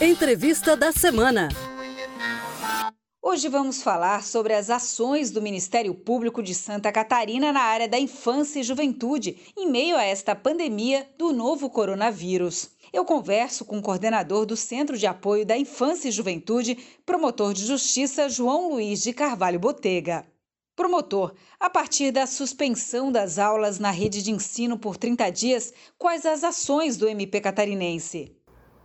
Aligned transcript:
Entrevista 0.00 0.76
da 0.76 0.92
semana. 0.92 1.48
Hoje 3.22 3.48
vamos 3.48 3.82
falar 3.82 4.22
sobre 4.22 4.52
as 4.52 4.68
ações 4.70 5.30
do 5.30 5.40
Ministério 5.40 5.94
Público 5.94 6.42
de 6.42 6.54
Santa 6.54 6.92
Catarina 6.92 7.52
na 7.52 7.60
área 7.60 7.88
da 7.88 7.98
infância 7.98 8.60
e 8.60 8.62
juventude 8.62 9.38
em 9.56 9.70
meio 9.70 9.96
a 9.96 10.04
esta 10.04 10.34
pandemia 10.34 11.08
do 11.16 11.32
novo 11.32 11.70
coronavírus. 11.70 12.70
Eu 12.92 13.04
converso 13.04 13.64
com 13.64 13.78
o 13.78 13.82
coordenador 13.82 14.46
do 14.46 14.56
Centro 14.56 14.96
de 14.96 15.06
Apoio 15.06 15.44
da 15.44 15.56
Infância 15.56 16.08
e 16.08 16.12
Juventude, 16.12 16.76
promotor 17.04 17.52
de 17.54 17.66
justiça 17.66 18.28
João 18.28 18.70
Luiz 18.70 19.02
de 19.02 19.12
Carvalho 19.12 19.58
Botega. 19.58 20.26
Promotor, 20.76 21.34
a 21.58 21.68
partir 21.68 22.12
da 22.12 22.26
suspensão 22.26 23.10
das 23.10 23.38
aulas 23.38 23.78
na 23.78 23.90
rede 23.90 24.22
de 24.22 24.30
ensino 24.30 24.78
por 24.78 24.96
30 24.96 25.30
dias, 25.30 25.72
quais 25.98 26.24
as 26.24 26.44
ações 26.44 26.96
do 26.96 27.08
MP 27.08 27.40
catarinense? 27.40 28.37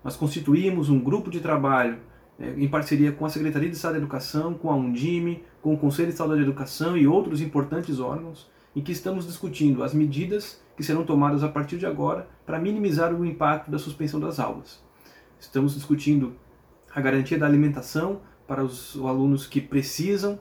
Nós 0.04 0.16
constituímos 0.16 0.90
um 0.90 1.00
grupo 1.00 1.32
de 1.32 1.40
trabalho 1.40 1.98
é, 2.40 2.54
em 2.58 2.68
parceria 2.68 3.12
com 3.12 3.26
a 3.26 3.30
Secretaria 3.30 3.70
de 3.70 3.76
Estado 3.76 3.94
da 3.94 4.00
Educação, 4.00 4.54
com 4.54 4.70
a 4.70 4.76
Undime, 4.76 5.44
com 5.62 5.74
o 5.74 5.78
Conselho 5.78 6.12
de 6.12 6.42
Educação 6.42 6.98
e 6.98 7.08
outros 7.08 7.42
importantes 7.42 8.00
órgãos, 8.00 8.50
em 8.76 8.82
que 8.82 8.92
estamos 8.92 9.26
discutindo 9.26 9.84
as 9.84 9.94
medidas 9.94 10.62
que 10.76 10.84
serão 10.84 11.06
tomadas 11.06 11.44
a 11.44 11.48
partir 11.48 11.78
de 11.78 11.86
agora 11.86 12.28
para 12.46 12.60
minimizar 12.60 13.14
o 13.14 13.26
impacto 13.26 13.70
da 13.70 13.78
suspensão 13.78 14.20
das 14.20 14.40
aulas. 14.40 14.84
Estamos 15.40 15.76
discutindo 15.76 16.34
a 16.94 17.00
garantia 17.00 17.38
da 17.38 17.46
alimentação 17.46 18.22
para 18.48 18.64
os 18.64 18.98
alunos 18.98 19.46
que 19.46 19.62
precisam 19.62 20.40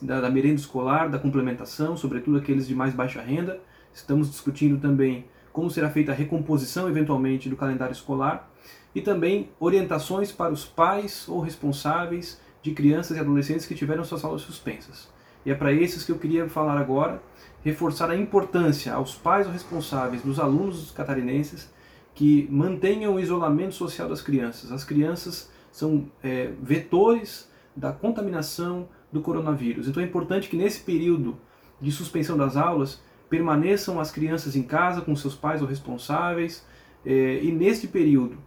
da, 0.00 0.20
da 0.20 0.30
merenda 0.30 0.60
escolar, 0.60 1.10
da 1.10 1.18
complementação, 1.18 1.96
sobretudo 1.96 2.38
aqueles 2.38 2.66
de 2.66 2.74
mais 2.74 2.94
baixa 2.94 3.20
renda. 3.20 3.60
Estamos 3.92 4.30
discutindo 4.30 4.78
também 4.80 5.26
como 5.52 5.70
será 5.70 5.90
feita 5.90 6.12
a 6.12 6.14
recomposição, 6.14 6.88
eventualmente, 6.88 7.48
do 7.48 7.56
calendário 7.56 7.92
escolar 7.92 8.51
e 8.94 9.00
também 9.00 9.50
orientações 9.58 10.30
para 10.30 10.52
os 10.52 10.64
pais 10.64 11.26
ou 11.28 11.40
responsáveis 11.40 12.40
de 12.62 12.72
crianças 12.72 13.16
e 13.16 13.20
adolescentes 13.20 13.66
que 13.66 13.74
tiveram 13.74 14.04
suas 14.04 14.24
aulas 14.24 14.42
suspensas. 14.42 15.08
E 15.44 15.50
é 15.50 15.54
para 15.54 15.72
esses 15.72 16.04
que 16.04 16.12
eu 16.12 16.18
queria 16.18 16.48
falar 16.48 16.78
agora, 16.78 17.20
reforçar 17.64 18.10
a 18.10 18.16
importância 18.16 18.92
aos 18.94 19.14
pais 19.14 19.46
ou 19.46 19.52
responsáveis 19.52 20.22
dos 20.22 20.38
alunos 20.38 20.90
catarinenses 20.92 21.72
que 22.14 22.46
mantenham 22.50 23.14
o 23.14 23.20
isolamento 23.20 23.74
social 23.74 24.08
das 24.08 24.20
crianças. 24.20 24.70
As 24.70 24.84
crianças 24.84 25.50
são 25.70 26.06
é, 26.22 26.52
vetores 26.62 27.50
da 27.74 27.92
contaminação 27.92 28.88
do 29.10 29.20
coronavírus. 29.20 29.88
Então 29.88 30.02
é 30.02 30.06
importante 30.06 30.48
que 30.48 30.56
nesse 30.56 30.80
período 30.82 31.36
de 31.80 31.90
suspensão 31.90 32.36
das 32.36 32.56
aulas 32.56 33.00
permaneçam 33.28 33.98
as 33.98 34.10
crianças 34.10 34.54
em 34.54 34.62
casa 34.62 35.00
com 35.00 35.16
seus 35.16 35.34
pais 35.34 35.62
ou 35.62 35.66
responsáveis 35.66 36.64
é, 37.04 37.42
e 37.42 37.50
neste 37.50 37.88
período 37.88 38.38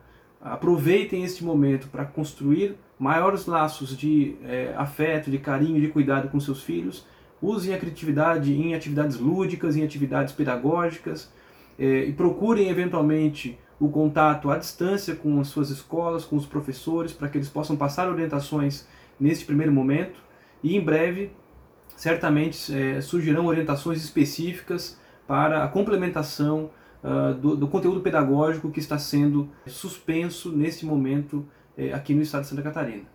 aproveitem 0.46 1.24
este 1.24 1.44
momento 1.44 1.88
para 1.88 2.06
construir 2.06 2.78
maiores 3.00 3.48
laços 3.48 3.98
de 3.98 4.36
é, 4.44 4.76
afeto, 4.78 5.32
de 5.32 5.40
carinho, 5.40 5.82
de 5.82 5.88
cuidado 5.88 6.30
com 6.30 6.40
seus 6.40 6.62
filhos. 6.62 7.06
Usem 7.42 7.74
a 7.74 7.80
criatividade 7.80 8.54
em 8.54 8.76
atividades 8.76 9.18
lúdicas, 9.18 9.76
em 9.76 9.84
atividades 9.84 10.34
pedagógicas 10.34 11.34
é, 11.80 12.06
e 12.06 12.14
procurem 12.14 12.70
eventualmente 12.70 13.58
o 13.80 13.90
contato 13.90 14.52
à 14.52 14.58
distância 14.58 15.16
com 15.16 15.40
as 15.40 15.48
suas 15.48 15.72
escolas, 15.72 16.24
com 16.24 16.36
os 16.36 16.46
professores, 16.46 17.12
para 17.12 17.28
que 17.28 17.40
eles 17.40 17.50
possam 17.50 17.76
passar 17.76 18.08
orientações 18.08 18.88
neste 19.20 19.46
primeiro 19.46 19.72
momento. 19.72 20.22
E 20.64 20.78
em 20.78 20.80
breve, 20.80 21.32
certamente, 21.98 22.72
é, 22.72 23.02
surgirão 23.02 23.48
orientações 23.48 24.04
específicas 24.04 24.98
para 25.28 25.64
a 25.64 25.68
complementação 25.68 26.70
uh, 27.06 27.34
do, 27.36 27.56
do, 27.56 27.68
conteúdo 27.68 28.02
pedagógico 28.02 28.72
que 28.72 28.80
está 28.80 28.98
sendo 28.98 29.50
suspenso 29.68 30.52
neste 30.52 30.86
momento 30.86 31.48
uh, 31.78 31.94
aqui 31.94 32.16
no 32.16 32.22
estado 32.22 32.42
de 32.42 32.50
Santa 32.50 32.64
Catarina. 32.64 33.06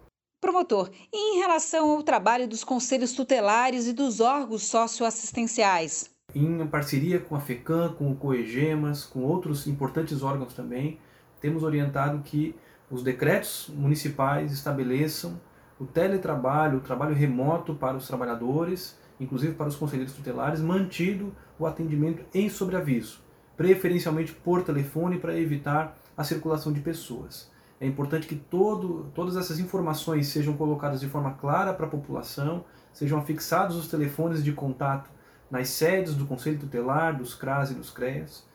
Promotor, 0.40 0.90
e 1.12 1.36
em 1.36 1.40
relação 1.40 1.90
ao 1.90 2.02
trabalho 2.02 2.48
dos 2.48 2.64
conselhos 2.64 3.12
tutelares 3.12 3.86
e 3.86 3.92
dos 3.92 4.20
órgãos 4.20 4.62
socioassistenciais? 4.62 6.08
Em 6.34 6.66
parceria 6.66 7.18
com 7.18 7.34
a 7.34 7.40
FECAM, 7.40 7.92
com 7.92 8.10
o 8.10 8.16
COEGEMAS, 8.16 9.04
com 9.04 9.20
outros 9.20 9.66
importantes 9.66 10.22
órgãos 10.22 10.54
também, 10.54 10.98
temos 11.40 11.62
orientado 11.62 12.22
que 12.22 12.54
os 12.90 13.02
decretos 13.02 13.70
municipais 13.74 14.52
estabeleçam 14.52 15.38
o 15.78 15.84
teletrabalho, 15.84 16.78
o 16.78 16.82
trabalho 16.82 17.14
remoto 17.14 17.74
para 17.74 17.96
os 17.96 18.06
trabalhadores, 18.06 18.98
inclusive 19.18 19.54
para 19.54 19.68
os 19.68 19.76
conselheiros 19.76 20.14
tutelares, 20.14 20.60
mantido 20.60 21.34
o 21.58 21.66
atendimento 21.66 22.24
em 22.32 22.48
sobreaviso 22.48 23.20
preferencialmente 23.60 24.32
por 24.32 24.62
telefone 24.62 25.18
para 25.18 25.38
evitar 25.38 25.94
a 26.16 26.24
circulação 26.24 26.72
de 26.72 26.80
pessoas. 26.80 27.50
É 27.78 27.86
importante 27.86 28.26
que 28.26 28.34
todo, 28.34 29.10
todas 29.14 29.36
essas 29.36 29.58
informações 29.58 30.28
sejam 30.28 30.56
colocadas 30.56 30.98
de 30.98 31.06
forma 31.06 31.32
clara 31.34 31.74
para 31.74 31.84
a 31.84 31.90
população, 31.90 32.64
sejam 32.90 33.18
afixados 33.18 33.76
os 33.76 33.86
telefones 33.86 34.42
de 34.42 34.50
contato 34.50 35.10
nas 35.50 35.68
sedes 35.68 36.14
do 36.14 36.24
Conselho 36.24 36.58
Tutelar, 36.58 37.14
dos 37.14 37.34
CRAS 37.34 37.70
e 37.70 37.74
dos 37.74 37.90
CREAS. 37.90 38.46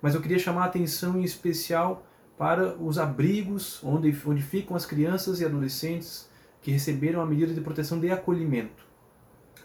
Mas 0.00 0.14
eu 0.14 0.22
queria 0.22 0.38
chamar 0.38 0.62
a 0.62 0.66
atenção 0.68 1.20
em 1.20 1.22
especial 1.22 2.06
para 2.38 2.74
os 2.76 2.98
abrigos 2.98 3.84
onde, 3.84 4.18
onde 4.24 4.40
ficam 4.40 4.74
as 4.74 4.86
crianças 4.86 5.38
e 5.38 5.44
adolescentes 5.44 6.30
que 6.62 6.70
receberam 6.70 7.20
a 7.20 7.26
medida 7.26 7.52
de 7.52 7.60
proteção 7.60 8.00
de 8.00 8.10
acolhimento. 8.10 8.86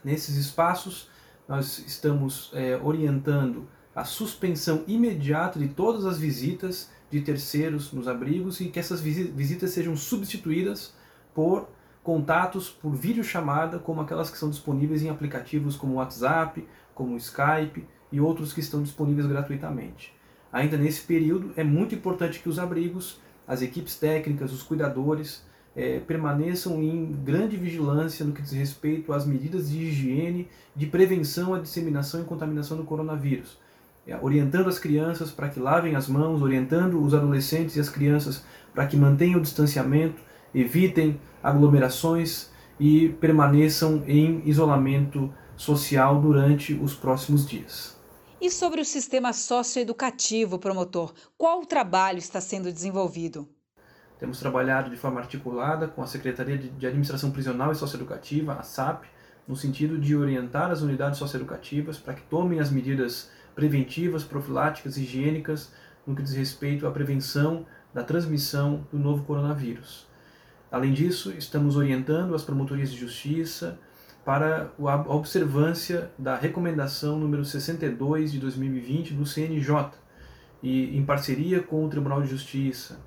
Nesses 0.03 0.35
espaços, 0.35 1.09
nós 1.47 1.79
estamos 1.79 2.51
é, 2.53 2.77
orientando 2.83 3.69
a 3.95 4.05
suspensão 4.05 4.83
imediata 4.87 5.59
de 5.59 5.67
todas 5.67 6.05
as 6.05 6.17
visitas 6.17 6.89
de 7.09 7.21
terceiros 7.21 7.91
nos 7.91 8.07
abrigos 8.07 8.61
e 8.61 8.69
que 8.69 8.79
essas 8.79 9.01
visitas 9.01 9.71
sejam 9.71 9.95
substituídas 9.97 10.93
por 11.33 11.67
contatos 12.01 12.69
por 12.69 12.95
videochamada, 12.95 13.77
como 13.77 14.01
aquelas 14.01 14.29
que 14.29 14.37
são 14.37 14.49
disponíveis 14.49 15.03
em 15.03 15.09
aplicativos 15.09 15.75
como 15.75 15.95
WhatsApp, 15.95 16.65
como 16.95 17.17
Skype 17.17 17.85
e 18.11 18.19
outros 18.19 18.53
que 18.53 18.59
estão 18.61 18.81
disponíveis 18.81 19.27
gratuitamente. 19.27 20.13
Ainda 20.51 20.77
nesse 20.77 21.01
período, 21.01 21.51
é 21.55 21.63
muito 21.63 21.93
importante 21.93 22.39
que 22.39 22.49
os 22.49 22.59
abrigos, 22.59 23.19
as 23.47 23.61
equipes 23.61 23.95
técnicas, 23.95 24.51
os 24.51 24.63
cuidadores, 24.63 25.45
é, 25.75 25.99
permaneçam 25.99 26.81
em 26.81 27.11
grande 27.23 27.55
vigilância 27.55 28.25
no 28.25 28.33
que 28.33 28.41
diz 28.41 28.51
respeito 28.51 29.13
às 29.13 29.25
medidas 29.25 29.69
de 29.69 29.77
higiene, 29.77 30.49
de 30.75 30.85
prevenção 30.87 31.53
à 31.53 31.59
disseminação 31.59 32.21
e 32.21 32.25
contaminação 32.25 32.75
do 32.75 32.83
coronavírus 32.83 33.57
orientando 34.21 34.67
as 34.67 34.79
crianças 34.79 35.31
para 35.31 35.49
que 35.49 35.59
lavem 35.59 35.95
as 35.95 36.07
mãos, 36.07 36.41
orientando 36.41 37.01
os 37.01 37.13
adolescentes 37.13 37.75
e 37.75 37.79
as 37.79 37.89
crianças 37.89 38.43
para 38.73 38.87
que 38.87 38.97
mantenham 38.97 39.39
o 39.39 39.41
distanciamento, 39.41 40.21
evitem 40.53 41.19
aglomerações 41.41 42.49
e 42.79 43.09
permaneçam 43.09 44.03
em 44.07 44.41
isolamento 44.45 45.31
social 45.55 46.19
durante 46.19 46.73
os 46.73 46.95
próximos 46.95 47.47
dias. 47.47 47.95
E 48.41 48.49
sobre 48.49 48.81
o 48.81 48.85
sistema 48.85 49.33
socioeducativo, 49.33 50.57
promotor, 50.57 51.13
qual 51.37 51.61
o 51.61 51.65
trabalho 51.65 52.17
está 52.17 52.41
sendo 52.41 52.73
desenvolvido? 52.73 53.47
Temos 54.17 54.39
trabalhado 54.39 54.89
de 54.89 54.97
forma 54.97 55.19
articulada 55.19 55.87
com 55.87 56.01
a 56.01 56.07
Secretaria 56.07 56.57
de 56.57 56.87
Administração 56.87 57.29
Prisional 57.29 57.71
e 57.71 57.75
Socioeducativa, 57.75 58.53
a 58.53 58.63
SAP, 58.63 59.03
no 59.47 59.55
sentido 59.55 59.99
de 59.99 60.15
orientar 60.15 60.71
as 60.71 60.81
unidades 60.81 61.19
socioeducativas 61.19 61.97
para 61.97 62.15
que 62.15 62.21
tomem 62.23 62.59
as 62.59 62.71
medidas 62.71 63.29
preventivas, 63.55 64.23
profiláticas, 64.23 64.97
higiênicas 64.97 65.71
no 66.05 66.15
que 66.15 66.23
diz 66.23 66.33
respeito 66.33 66.87
à 66.87 66.91
prevenção 66.91 67.65
da 67.93 68.03
transmissão 68.03 68.87
do 68.91 68.97
novo 68.97 69.23
coronavírus. 69.23 70.07
Além 70.71 70.93
disso, 70.93 71.33
estamos 71.37 71.75
orientando 71.75 72.33
as 72.33 72.43
promotorias 72.43 72.91
de 72.91 72.97
justiça 72.97 73.77
para 74.23 74.71
a 74.79 75.13
observância 75.13 76.11
da 76.17 76.35
recomendação 76.35 77.19
número 77.19 77.43
62 77.43 78.31
de 78.31 78.39
2020 78.39 79.13
do 79.13 79.25
CNJ 79.25 79.91
e 80.63 80.95
em 80.97 81.03
parceria 81.03 81.61
com 81.61 81.83
o 81.83 81.89
Tribunal 81.89 82.21
de 82.21 82.29
Justiça. 82.29 82.99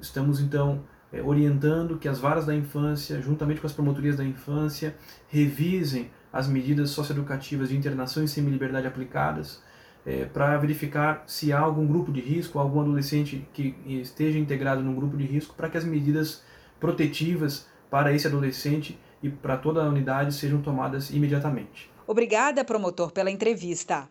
Estamos 0.00 0.40
então 0.40 0.84
é, 1.12 1.20
orientando 1.20 1.98
que 1.98 2.08
as 2.08 2.18
varas 2.18 2.46
da 2.46 2.54
infância, 2.54 3.20
juntamente 3.20 3.60
com 3.60 3.66
as 3.66 3.72
promotorias 3.72 4.16
da 4.16 4.24
infância, 4.24 4.96
revisem 5.28 6.10
as 6.32 6.46
medidas 6.46 6.90
socioeducativas 6.90 7.68
de 7.68 7.76
internação 7.76 8.22
em 8.22 8.28
semi-liberdade 8.28 8.86
aplicadas 8.86 9.60
é, 10.06 10.24
para 10.24 10.56
verificar 10.58 11.24
se 11.26 11.52
há 11.52 11.58
algum 11.58 11.86
grupo 11.86 12.12
de 12.12 12.20
risco, 12.20 12.58
algum 12.58 12.80
adolescente 12.80 13.46
que 13.52 13.74
esteja 13.86 14.38
integrado 14.38 14.82
num 14.82 14.94
grupo 14.94 15.16
de 15.16 15.24
risco, 15.24 15.54
para 15.54 15.68
que 15.68 15.76
as 15.76 15.84
medidas 15.84 16.42
protetivas 16.78 17.68
para 17.90 18.12
esse 18.12 18.26
adolescente 18.26 18.98
e 19.22 19.28
para 19.28 19.56
toda 19.56 19.84
a 19.84 19.88
unidade 19.88 20.34
sejam 20.34 20.62
tomadas 20.62 21.10
imediatamente. 21.10 21.90
Obrigada, 22.06 22.64
promotor, 22.64 23.12
pela 23.12 23.30
entrevista. 23.30 24.08